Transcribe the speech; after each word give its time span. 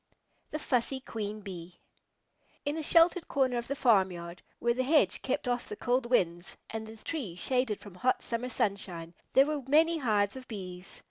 THE 0.49 0.57
FUSSY 0.57 1.01
QUEEN 1.01 1.41
BEE 1.41 1.79
In 2.65 2.75
a 2.75 2.81
sheltered 2.81 3.27
corner 3.27 3.59
of 3.59 3.67
the 3.67 3.75
farmyard, 3.75 4.41
where 4.57 4.73
the 4.73 4.81
hedge 4.83 5.21
kept 5.21 5.47
off 5.47 5.69
the 5.69 5.75
cold 5.75 6.07
winds 6.07 6.57
and 6.71 6.87
the 6.87 6.97
trees 6.97 7.37
shaded 7.37 7.79
from 7.79 7.93
hot 7.93 8.23
summer 8.23 8.49
sunshine, 8.49 9.13
there 9.33 9.45
were 9.45 9.61
many 9.69 9.99
hives 9.99 10.35
of 10.35 10.47
Bees. 10.47 10.99